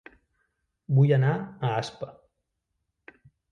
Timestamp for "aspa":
1.83-2.11